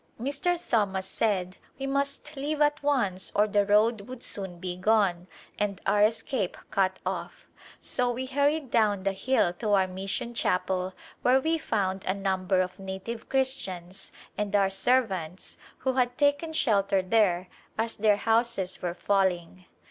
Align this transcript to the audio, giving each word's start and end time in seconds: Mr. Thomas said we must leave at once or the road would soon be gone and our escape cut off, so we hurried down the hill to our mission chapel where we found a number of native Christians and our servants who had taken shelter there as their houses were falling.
Mr. 0.19 0.59
Thomas 0.67 1.05
said 1.05 1.57
we 1.77 1.85
must 1.85 2.35
leave 2.35 2.59
at 2.59 2.81
once 2.81 3.31
or 3.35 3.45
the 3.47 3.67
road 3.67 4.01
would 4.07 4.23
soon 4.23 4.57
be 4.57 4.75
gone 4.75 5.27
and 5.59 5.79
our 5.85 6.01
escape 6.01 6.57
cut 6.71 6.97
off, 7.05 7.45
so 7.79 8.09
we 8.11 8.25
hurried 8.25 8.71
down 8.71 9.03
the 9.03 9.11
hill 9.13 9.53
to 9.53 9.73
our 9.73 9.85
mission 9.85 10.33
chapel 10.33 10.95
where 11.21 11.39
we 11.39 11.59
found 11.59 12.03
a 12.05 12.15
number 12.15 12.61
of 12.61 12.79
native 12.79 13.29
Christians 13.29 14.11
and 14.39 14.55
our 14.55 14.71
servants 14.71 15.57
who 15.77 15.93
had 15.93 16.17
taken 16.17 16.51
shelter 16.51 17.03
there 17.03 17.47
as 17.77 17.95
their 17.95 18.17
houses 18.17 18.81
were 18.81 18.95
falling. 18.95 19.65